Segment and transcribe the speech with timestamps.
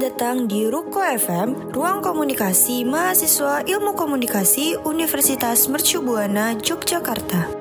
[0.00, 7.59] Datang di Ruko FM, ruang komunikasi mahasiswa Ilmu Komunikasi Universitas Mercu Buana Yogyakarta.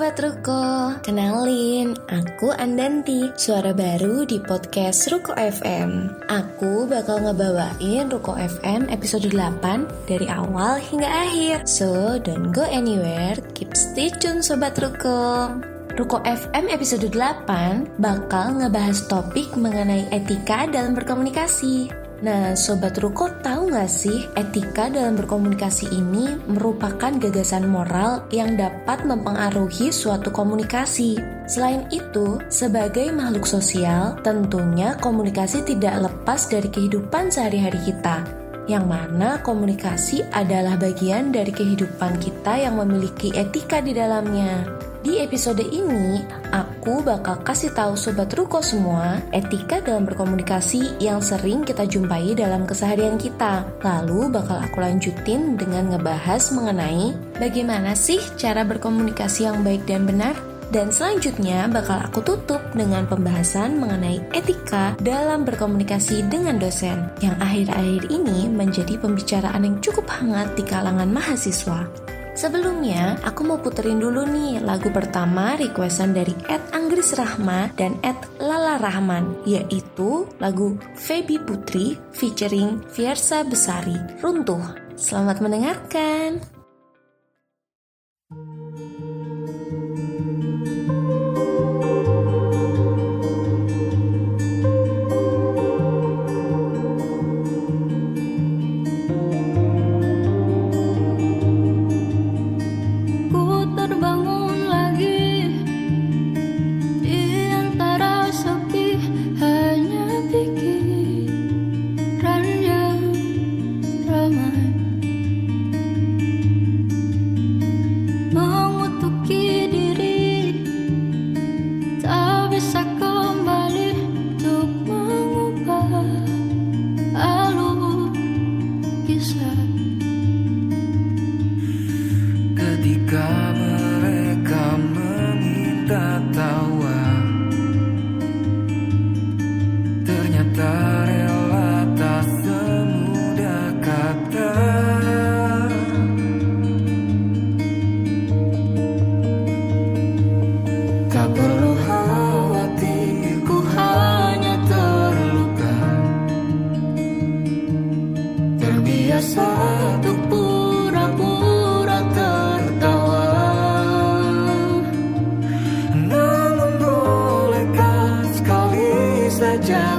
[0.00, 6.08] Sobat Ruko, kenalin, aku Andanti, suara baru di podcast Ruko FM.
[6.24, 11.68] Aku bakal ngebawain Ruko FM episode 8 dari awal hingga akhir.
[11.68, 15.52] So, don't go anywhere, keep stay tune Sobat Ruko.
[15.92, 21.99] Ruko FM episode 8 bakal ngebahas topik mengenai etika dalam berkomunikasi.
[22.20, 29.08] Nah, Sobat Ruko tahu nggak sih etika dalam berkomunikasi ini merupakan gagasan moral yang dapat
[29.08, 31.16] mempengaruhi suatu komunikasi.
[31.48, 38.20] Selain itu, sebagai makhluk sosial, tentunya komunikasi tidak lepas dari kehidupan sehari-hari kita
[38.68, 44.62] yang mana komunikasi adalah bagian dari kehidupan kita yang memiliki etika di dalamnya.
[45.00, 46.20] Di episode ini,
[46.52, 52.68] aku bakal kasih tahu sobat Ruko semua etika dalam berkomunikasi yang sering kita jumpai dalam
[52.68, 53.64] keseharian kita.
[53.80, 60.36] Lalu bakal aku lanjutin dengan ngebahas mengenai bagaimana sih cara berkomunikasi yang baik dan benar.
[60.68, 68.06] Dan selanjutnya bakal aku tutup dengan pembahasan mengenai etika dalam berkomunikasi dengan dosen yang akhir-akhir
[68.12, 72.09] ini menjadi pembicaraan yang cukup hangat di kalangan mahasiswa.
[72.40, 78.16] Sebelumnya, aku mau puterin dulu nih lagu pertama requestan dari Ed Anggris Rahma dan Ed
[78.40, 84.72] Lala Rahman, yaitu lagu Feby Putri featuring Fiersa Besari, Runtuh.
[84.96, 86.59] Selamat mendengarkan!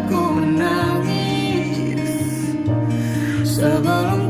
[0.02, 2.10] aku menangis.
[3.46, 4.21] Sebelum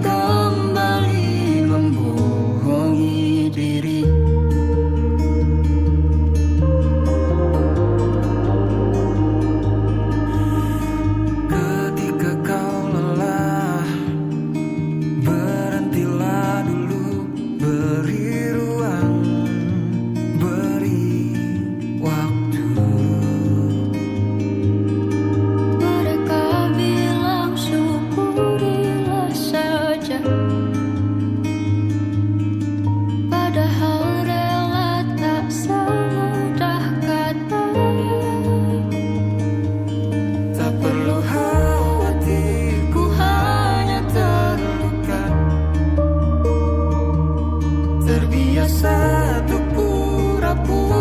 [50.51, 51.00] aku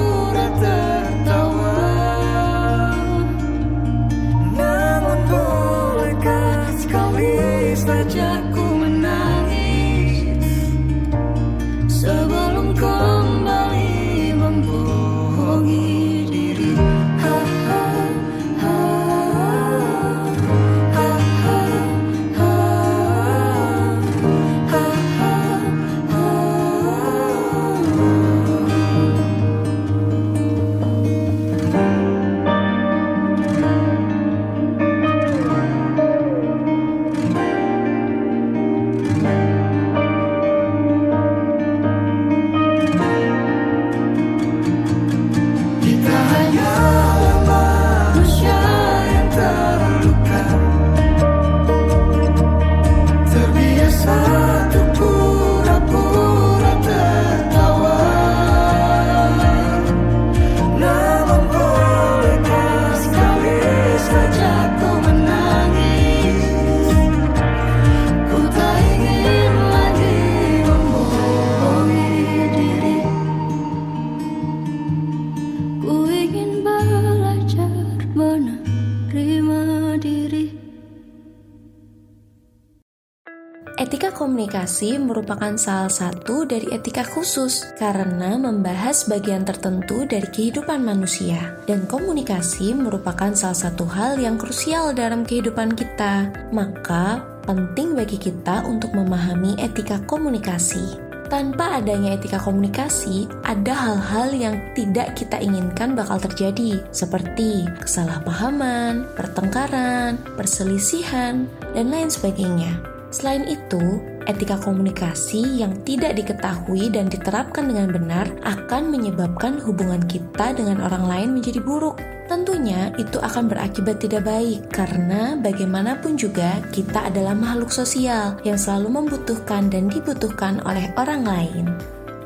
[84.97, 91.61] merupakan salah satu dari etika khusus karena membahas bagian tertentu dari kehidupan manusia.
[91.69, 96.32] Dan komunikasi merupakan salah satu hal yang krusial dalam kehidupan kita.
[96.56, 101.11] Maka, penting bagi kita untuk memahami etika komunikasi.
[101.29, 110.19] Tanpa adanya etika komunikasi, ada hal-hal yang tidak kita inginkan bakal terjadi, seperti kesalahpahaman, pertengkaran,
[110.35, 112.75] perselisihan, dan lain sebagainya.
[113.15, 120.53] Selain itu, etika komunikasi yang tidak diketahui dan diterapkan dengan benar akan menyebabkan hubungan kita
[120.57, 121.97] dengan orang lain menjadi buruk.
[122.31, 129.03] Tentunya itu akan berakibat tidak baik karena bagaimanapun juga kita adalah makhluk sosial yang selalu
[129.03, 131.67] membutuhkan dan dibutuhkan oleh orang lain.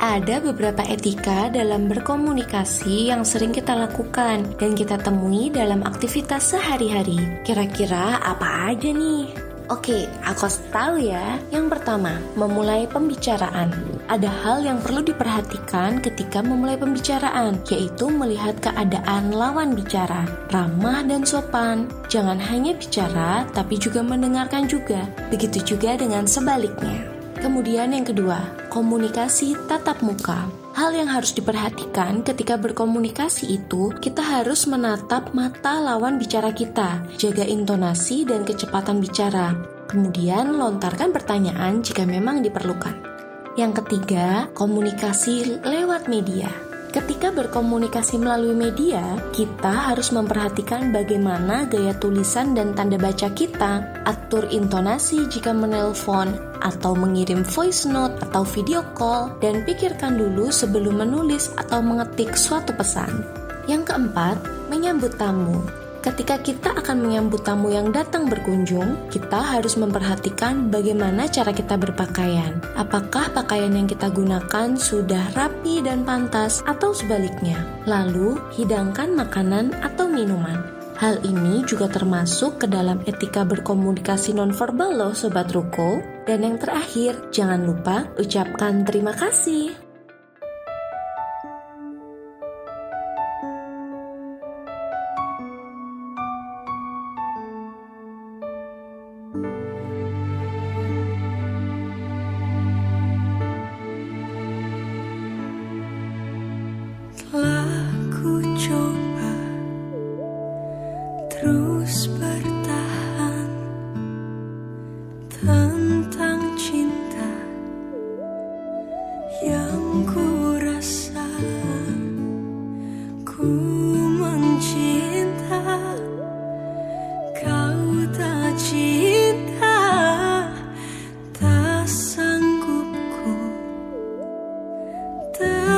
[0.05, 7.17] Ada beberapa etika dalam berkomunikasi yang sering kita lakukan dan kita temui dalam aktivitas sehari-hari.
[7.41, 9.44] Kira-kira apa aja nih?
[9.73, 11.41] Oke, aku tahu ya.
[11.49, 13.73] Yang pertama, memulai pembicaraan.
[14.13, 21.25] Ada hal yang perlu diperhatikan ketika memulai pembicaraan, yaitu melihat keadaan lawan bicara, ramah dan
[21.25, 21.89] sopan.
[22.13, 25.09] Jangan hanya bicara, tapi juga mendengarkan juga.
[25.33, 27.09] Begitu juga dengan sebaliknya.
[27.41, 30.64] Kemudian yang kedua, komunikasi tatap muka.
[30.75, 37.47] Hal yang harus diperhatikan ketika berkomunikasi itu, kita harus menatap mata lawan bicara kita, jaga
[37.47, 39.55] intonasi dan kecepatan bicara.
[39.87, 43.07] Kemudian lontarkan pertanyaan jika memang diperlukan.
[43.55, 46.51] Yang ketiga, komunikasi lewat media.
[46.95, 54.47] Ketika berkomunikasi melalui media, kita harus memperhatikan bagaimana gaya tulisan dan tanda baca kita, atur
[54.47, 56.31] intonasi jika menelpon,
[56.63, 62.71] atau mengirim voice note atau video call dan pikirkan dulu sebelum menulis atau mengetik suatu
[62.79, 63.27] pesan.
[63.67, 64.39] Yang keempat,
[64.71, 65.84] menyambut tamu.
[66.05, 72.61] Ketika kita akan menyambut tamu yang datang berkunjung, kita harus memperhatikan bagaimana cara kita berpakaian.
[72.77, 77.57] Apakah pakaian yang kita gunakan sudah rapi dan pantas, atau sebaliknya?
[77.89, 80.61] Lalu, hidangkan makanan atau minuman.
[81.01, 86.05] Hal ini juga termasuk ke dalam etika berkomunikasi nonverbal loh Sobat Ruko.
[86.29, 89.84] Dan yang terakhir, jangan lupa ucapkan terima kasih.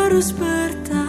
[0.06, 1.05] per despertar.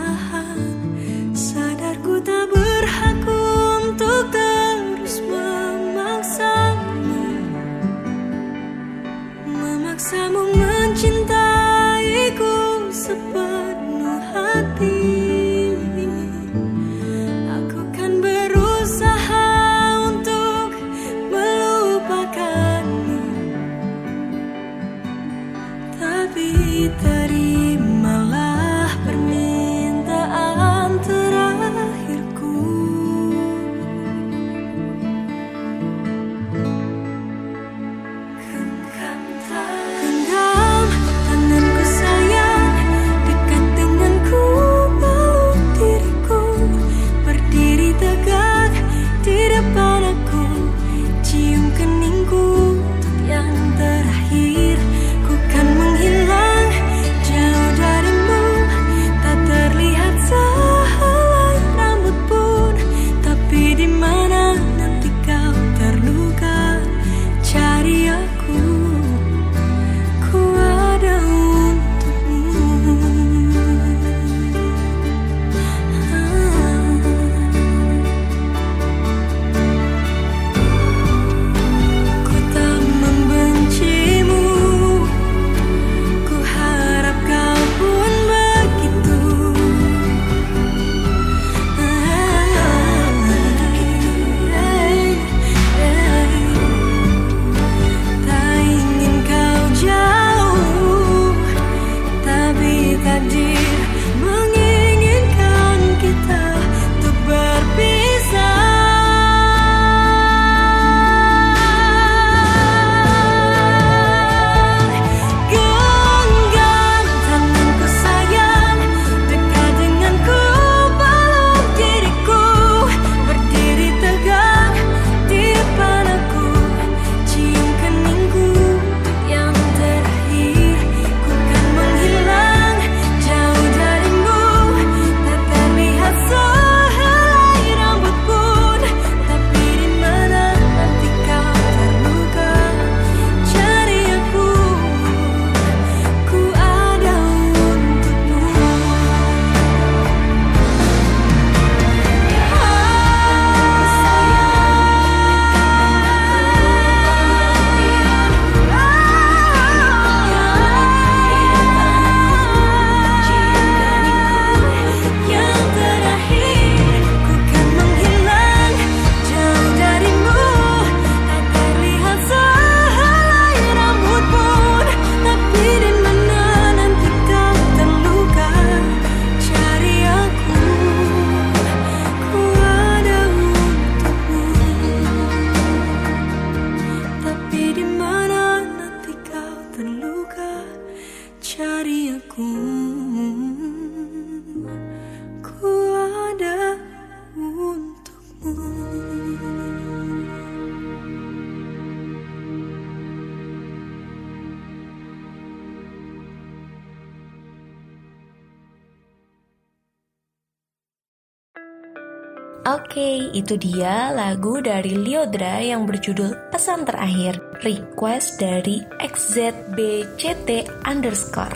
[212.68, 221.56] Oke, itu dia lagu dari Liodra yang berjudul Pesan Terakhir, request dari XZBCT underscore.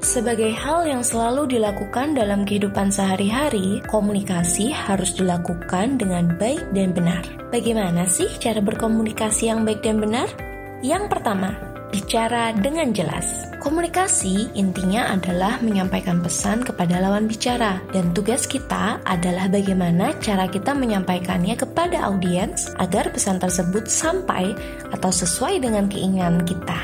[0.00, 7.20] Sebagai hal yang selalu dilakukan dalam kehidupan sehari-hari, komunikasi harus dilakukan dengan baik dan benar.
[7.52, 10.32] Bagaimana sih cara berkomunikasi yang baik dan benar?
[10.80, 11.52] Yang pertama,
[11.92, 13.53] bicara dengan jelas.
[13.64, 20.76] Komunikasi intinya adalah menyampaikan pesan kepada lawan bicara, dan tugas kita adalah bagaimana cara kita
[20.76, 24.52] menyampaikannya kepada audiens agar pesan tersebut sampai
[24.92, 26.76] atau sesuai dengan keinginan kita.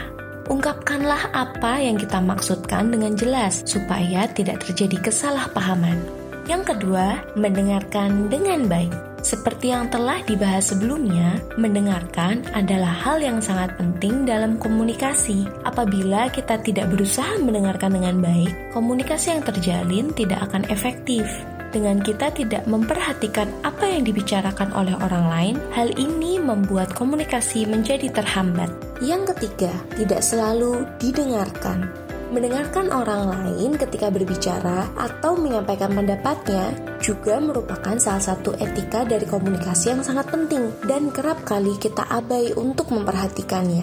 [0.49, 6.01] Ungkapkanlah apa yang kita maksudkan dengan jelas supaya tidak terjadi kesalahpahaman.
[6.49, 9.10] Yang kedua, mendengarkan dengan baik.
[9.21, 15.45] Seperti yang telah dibahas sebelumnya, mendengarkan adalah hal yang sangat penting dalam komunikasi.
[15.69, 21.29] Apabila kita tidak berusaha mendengarkan dengan baik, komunikasi yang terjalin tidak akan efektif.
[21.71, 28.11] Dengan kita tidak memperhatikan apa yang dibicarakan oleh orang lain, hal ini membuat komunikasi menjadi
[28.11, 28.73] terhambat.
[28.99, 32.10] Yang ketiga, tidak selalu didengarkan.
[32.31, 36.71] Mendengarkan orang lain ketika berbicara atau menyampaikan pendapatnya
[37.03, 42.55] juga merupakan salah satu etika dari komunikasi yang sangat penting dan kerap kali kita abai
[42.55, 43.83] untuk memperhatikannya.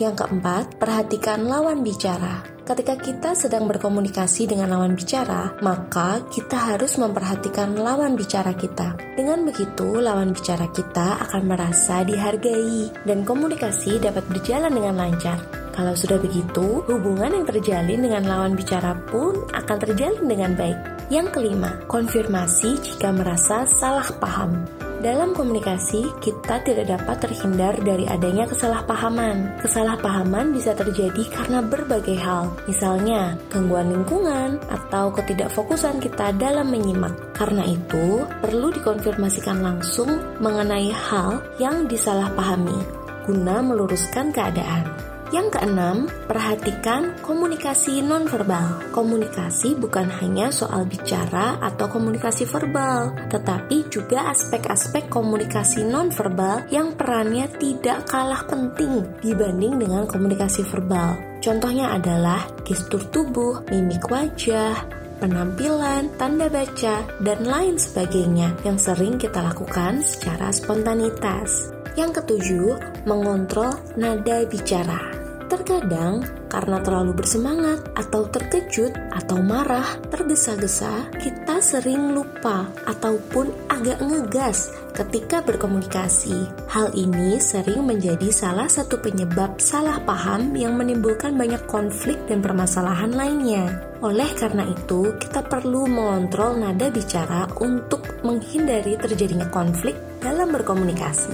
[0.00, 2.40] Yang keempat, perhatikan lawan bicara.
[2.64, 8.96] Ketika kita sedang berkomunikasi dengan lawan bicara, maka kita harus memperhatikan lawan bicara kita.
[9.20, 15.61] Dengan begitu, lawan bicara kita akan merasa dihargai dan komunikasi dapat berjalan dengan lancar.
[15.72, 20.78] Kalau sudah begitu, hubungan yang terjalin dengan lawan bicara pun akan terjalin dengan baik.
[21.08, 24.64] Yang kelima, konfirmasi jika merasa salah paham.
[25.02, 29.58] Dalam komunikasi, kita tidak dapat terhindar dari adanya kesalahpahaman.
[29.58, 37.34] Kesalahpahaman bisa terjadi karena berbagai hal, misalnya gangguan lingkungan atau ketidakfokusan kita dalam menyimak.
[37.34, 44.91] Karena itu, perlu dikonfirmasikan langsung mengenai hal yang disalahpahami guna meluruskan keadaan.
[45.32, 48.92] Yang keenam, perhatikan komunikasi nonverbal.
[48.92, 57.48] Komunikasi bukan hanya soal bicara atau komunikasi verbal, tetapi juga aspek-aspek komunikasi nonverbal yang perannya
[57.56, 61.16] tidak kalah penting dibanding dengan komunikasi verbal.
[61.40, 64.84] Contohnya adalah gestur tubuh, mimik wajah,
[65.16, 71.72] penampilan, tanda baca, dan lain sebagainya yang sering kita lakukan secara spontanitas.
[71.96, 72.68] Yang ketujuh,
[73.08, 75.21] mengontrol nada bicara.
[75.50, 76.22] Terkadang
[76.52, 85.40] karena terlalu bersemangat atau terkejut atau marah, tergesa-gesa, kita sering lupa ataupun agak ngegas ketika
[85.40, 86.44] berkomunikasi.
[86.68, 93.10] Hal ini sering menjadi salah satu penyebab salah paham yang menimbulkan banyak konflik dan permasalahan
[93.12, 93.72] lainnya.
[94.04, 101.32] Oleh karena itu, kita perlu mengontrol nada bicara untuk menghindari terjadinya konflik dalam berkomunikasi.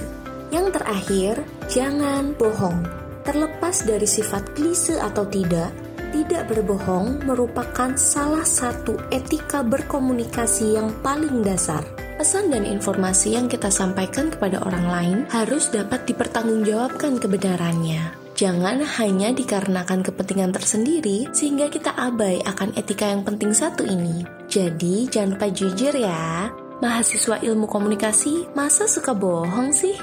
[0.49, 1.33] Yang terakhir,
[1.69, 2.98] jangan bohong.
[3.29, 5.69] Terlepas dari sifat klise atau tidak,
[6.09, 11.85] tidak berbohong merupakan salah satu etika berkomunikasi yang paling dasar.
[12.17, 18.17] Pesan dan informasi yang kita sampaikan kepada orang lain harus dapat dipertanggungjawabkan kebenarannya.
[18.33, 24.25] Jangan hanya dikarenakan kepentingan tersendiri sehingga kita abai akan etika yang penting satu ini.
[24.49, 26.49] Jadi, jangan lupa jujur ya.
[26.81, 29.93] Mahasiswa ilmu komunikasi masa suka bohong sih?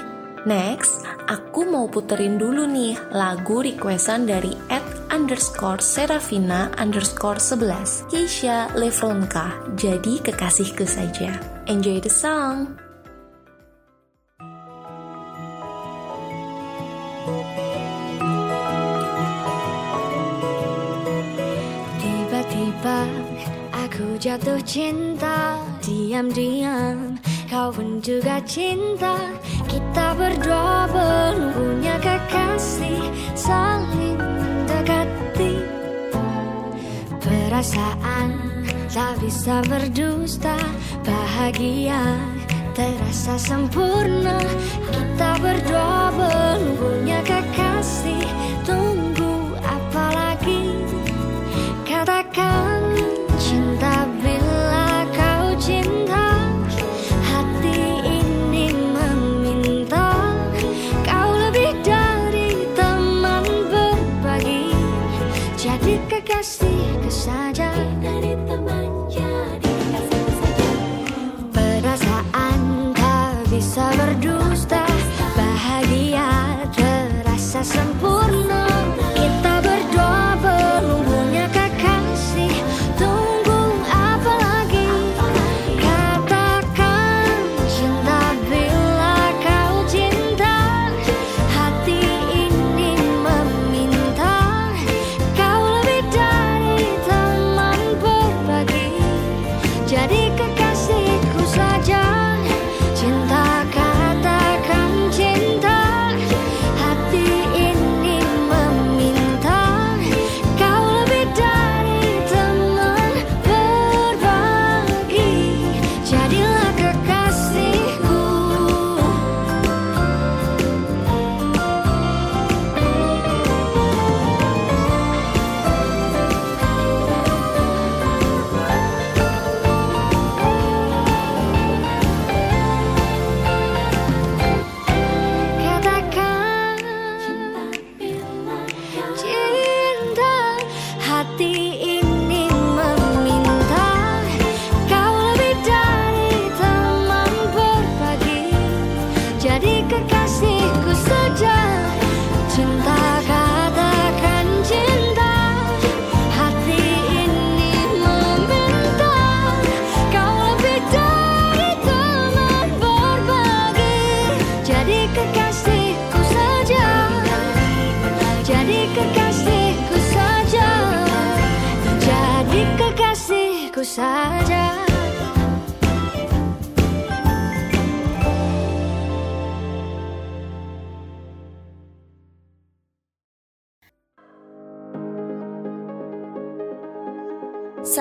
[0.47, 8.71] Next, aku mau puterin dulu nih lagu requestan dari at underscore Serafina underscore 11 Keisha
[8.73, 11.35] Lefronka Jadi kekasihku saja.
[11.67, 12.79] Enjoy the song!
[21.99, 22.99] Tiba-tiba
[23.75, 29.15] aku jatuh cinta Diam-diam kau pun juga cinta
[29.67, 33.03] kita belum punya kekasih
[33.35, 35.55] Saling mendekati
[37.21, 38.29] Perasaan
[38.87, 40.57] tak bisa berdusta
[41.03, 42.17] Bahagia
[42.77, 44.37] terasa sempurna.
[44.93, 47.66] Kita berdua belum punya kekasih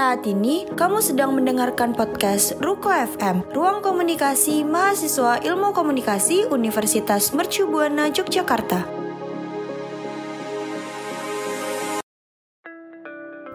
[0.06, 7.66] Saat ini kamu sedang mendengarkan podcast Ruko FM, Ruang Komunikasi Mahasiswa Ilmu Komunikasi Universitas Mercu
[7.66, 8.86] Buana Yogyakarta.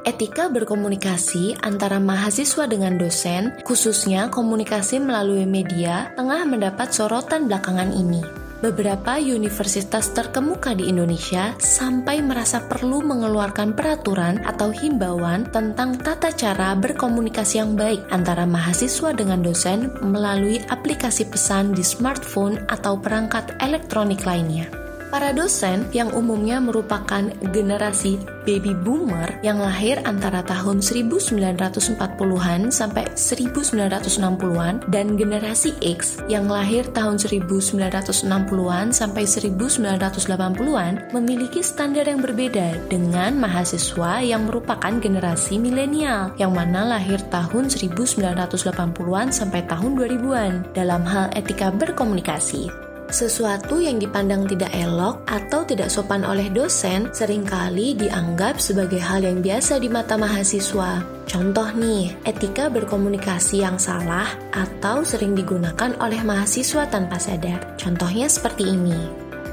[0.04, 8.51] Etika berkomunikasi antara mahasiswa dengan dosen, khususnya komunikasi melalui media, tengah mendapat sorotan belakangan ini
[8.62, 16.78] beberapa universitas terkemuka di Indonesia sampai merasa perlu mengeluarkan peraturan atau himbauan tentang tata cara
[16.78, 24.24] berkomunikasi yang baik antara mahasiswa dengan dosen melalui aplikasi pesan di smartphone atau perangkat elektronik
[24.24, 24.70] lainnya.
[25.12, 28.16] Para dosen yang umumnya merupakan generasi
[28.48, 37.20] baby boomer yang lahir antara tahun 1940-an sampai 1960-an dan generasi X yang lahir tahun
[37.20, 46.88] 1960-an sampai 1980-an memiliki standar yang berbeda dengan mahasiswa yang merupakan generasi milenial yang mana
[46.88, 52.91] lahir tahun 1980-an sampai tahun 2000-an dalam hal etika berkomunikasi.
[53.12, 59.28] Sesuatu yang dipandang tidak elok atau tidak sopan oleh dosen sering kali dianggap sebagai hal
[59.28, 61.04] yang biasa di mata mahasiswa.
[61.28, 67.76] Contoh nih, etika berkomunikasi yang salah atau sering digunakan oleh mahasiswa tanpa sadar.
[67.76, 68.96] Contohnya seperti ini.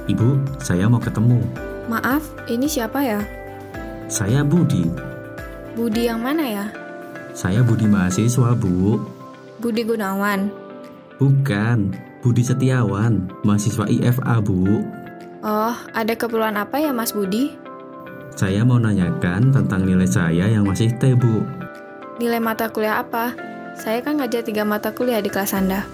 [0.07, 1.42] Ibu, saya mau ketemu.
[1.90, 3.21] Maaf, ini siapa ya?
[4.07, 4.87] Saya Budi.
[5.75, 6.66] Budi yang mana ya?
[7.35, 9.03] Saya Budi mahasiswa, Bu.
[9.59, 10.47] Budi Gunawan.
[11.18, 14.83] Bukan, Budi Setiawan, mahasiswa IFA, Bu.
[15.46, 17.54] Oh, ada keperluan apa ya Mas Budi?
[18.35, 21.46] Saya mau nanyakan tentang nilai saya yang masih T, Bu.
[22.18, 23.38] Nilai mata kuliah apa?
[23.78, 25.87] Saya kan ngajar tiga mata kuliah di kelas Anda.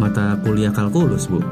[0.00, 1.44] Mata kuliah kalkulus, Bu.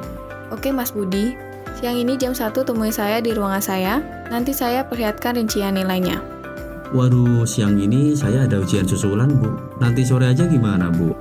[0.48, 1.36] Oke Mas Budi,
[1.76, 4.00] siang ini jam 1 temui saya di ruangan saya,
[4.32, 6.16] nanti saya perlihatkan rincian nilainya.
[6.96, 9.52] Waduh, siang ini saya ada ujian susulan, Bu.
[9.84, 11.12] Nanti sore aja gimana, Bu?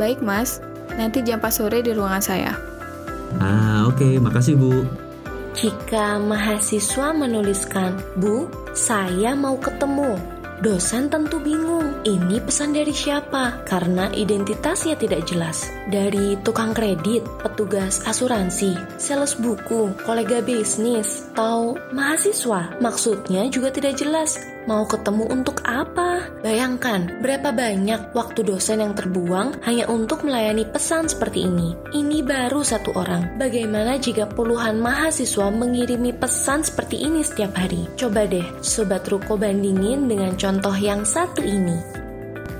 [0.00, 2.52] Baik Mas, nanti jam 4 sore di ruangan saya.
[3.40, 4.86] Ah, oke, makasih, Bu.
[5.54, 10.18] Jika mahasiswa menuliskan, "Bu, saya mau ketemu."
[10.62, 13.66] Dosen tentu bingung, ini pesan dari siapa?
[13.66, 15.66] Karena identitasnya tidak jelas.
[15.90, 22.80] Dari tukang kredit, petugas asuransi, sales buku, kolega bisnis, atau mahasiswa.
[22.80, 24.38] Maksudnya juga tidak jelas.
[24.64, 26.24] Mau ketemu untuk apa?
[26.40, 31.76] Bayangkan, berapa banyak waktu dosen yang terbuang hanya untuk melayani pesan seperti ini.
[31.92, 33.36] Ini baru satu orang.
[33.36, 37.84] Bagaimana jika puluhan mahasiswa mengirimi pesan seperti ini setiap hari?
[38.00, 41.76] Coba deh, Sobat Ruko bandingin dengan contoh yang satu ini.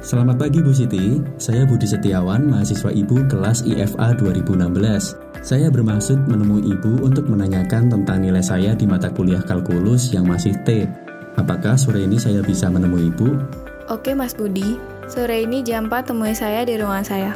[0.04, 5.40] Selamat pagi Bu Siti, saya Budi Setiawan, mahasiswa Ibu kelas IFA 2016.
[5.40, 10.52] Saya bermaksud menemui Ibu untuk menanyakan tentang nilai saya di mata kuliah kalkulus yang masih
[10.68, 10.84] T.
[11.34, 13.28] Apakah sore ini saya bisa menemui Ibu?
[13.92, 14.78] Oke Mas Budi,
[15.10, 17.32] sore ini jam 4 temui saya di ruangan saya.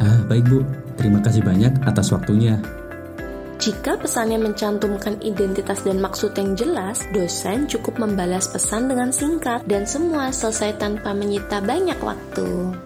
[0.00, 0.60] Ah, baik Bu.
[0.96, 2.56] Terima kasih banyak atas waktunya.
[3.56, 9.88] Jika pesannya mencantumkan identitas dan maksud yang jelas, dosen cukup membalas pesan dengan singkat dan
[9.88, 12.76] semua selesai tanpa menyita banyak waktu.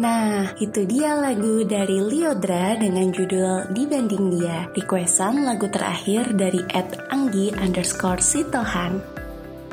[0.00, 4.64] Nah, itu dia lagu dari Liodra dengan judul Dibanding Dia.
[4.72, 8.96] Requestan lagu terakhir dari Ed Anggi underscore Sitohan.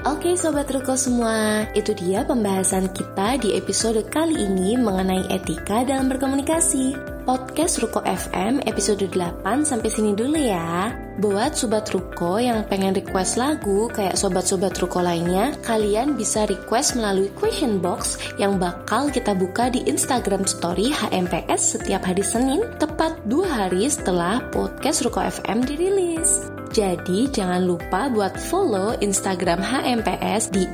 [0.03, 6.11] Oke Sobat Ruko semua, itu dia pembahasan kita di episode kali ini mengenai etika dalam
[6.11, 7.16] berkomunikasi.
[7.27, 10.95] Podcast Ruko FM episode 8 sampai sini dulu ya.
[11.19, 17.27] Buat Sobat Ruko yang pengen request lagu kayak Sobat-Sobat Ruko lainnya, kalian bisa request melalui
[17.35, 23.67] question box yang bakal kita buka di Instagram Story HMPS setiap hari Senin, tepat dua
[23.67, 26.56] hari setelah podcast Ruko FM dirilis.
[26.77, 30.69] Jadi jangan lupa buat follow Instagram HMPS di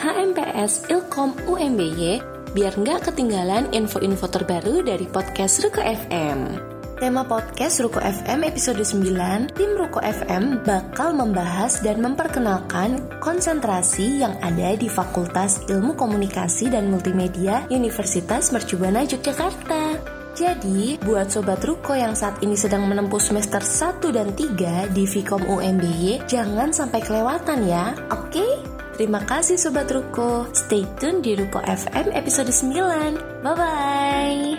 [0.00, 2.16] @hmpsilkomumby
[2.56, 6.72] biar nggak ketinggalan info-info terbaru dari podcast Ruko FM.
[6.96, 14.32] Tema podcast Ruko FM episode 9, tim Ruko FM bakal membahas dan memperkenalkan konsentrasi yang
[14.40, 20.03] ada di Fakultas Ilmu Komunikasi dan Multimedia Universitas Mercubuana Yogyakarta.
[20.34, 25.46] Jadi, buat Sobat Ruko yang saat ini sedang menempuh semester 1 dan 3 di Vkom
[25.46, 28.42] UMBY, jangan sampai kelewatan ya, oke?
[28.98, 30.50] Terima kasih Sobat Ruko.
[30.50, 33.46] Stay tune di Ruko FM episode 9.
[33.46, 34.58] Bye-bye.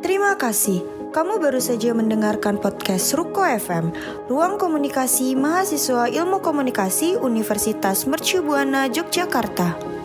[0.00, 0.80] Terima kasih.
[1.12, 3.92] Kamu baru saja mendengarkan podcast Ruko FM,
[4.32, 9.97] Ruang Komunikasi Mahasiswa Ilmu Komunikasi Universitas Mercubuana Yogyakarta.